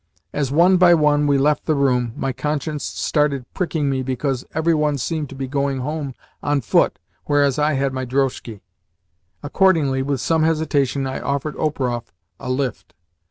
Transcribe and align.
As, 0.33 0.51
one 0.51 0.77
by 0.77 0.95
one, 0.95 1.27
we 1.27 1.37
left 1.37 1.67
the 1.67 1.75
room, 1.75 2.11
my 2.15 2.33
conscience 2.33 2.83
started 2.83 3.45
pricking 3.53 3.87
me 3.87 4.01
because 4.01 4.43
every 4.51 4.73
one 4.73 4.97
seemed 4.97 5.29
to 5.29 5.35
be 5.35 5.47
going 5.47 5.81
home 5.81 6.15
on 6.41 6.61
foot, 6.61 6.97
whereas 7.25 7.59
I 7.59 7.73
had 7.73 7.93
my 7.93 8.03
drozhki. 8.05 8.61
Accordingly, 9.43 10.01
with 10.01 10.19
some 10.19 10.41
hesitation 10.41 11.05
I 11.05 11.19
offered 11.19 11.55
Operoff 11.55 12.05
a 12.39 12.49
lift. 12.49 12.95